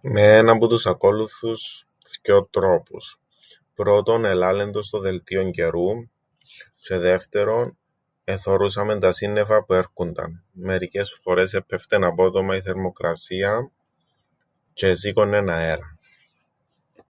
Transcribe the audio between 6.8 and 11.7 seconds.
Τζ̆αι δεύτερον εθωρούσαμεν τα σύννεφα που έρκουνταν. Μερικές φορές